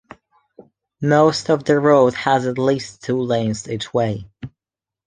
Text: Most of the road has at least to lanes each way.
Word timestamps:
Most 0.99 1.47
of 1.51 1.65
the 1.65 1.77
road 1.79 2.15
has 2.15 2.47
at 2.47 2.57
least 2.57 3.03
to 3.03 3.21
lanes 3.21 3.67
each 3.69 3.93
way. 3.93 4.27